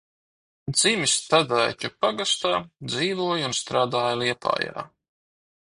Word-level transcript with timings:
Dzimis 0.77 1.13
Tadaiķu 1.33 1.91
pagastā, 2.05 2.55
dzīvoja 2.95 3.53
un 3.53 3.55
strādāja 3.61 4.19
Liepājā. 4.25 4.89